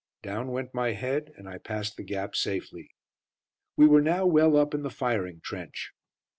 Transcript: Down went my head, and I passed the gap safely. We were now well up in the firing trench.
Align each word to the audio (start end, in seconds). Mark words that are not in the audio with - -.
Down 0.23 0.47
went 0.47 0.73
my 0.73 0.93
head, 0.93 1.31
and 1.37 1.47
I 1.47 1.59
passed 1.59 1.95
the 1.95 2.01
gap 2.03 2.35
safely. 2.35 2.89
We 3.75 3.85
were 3.85 4.01
now 4.01 4.25
well 4.25 4.57
up 4.57 4.73
in 4.73 4.81
the 4.81 4.89
firing 4.89 5.41
trench. 5.43 5.91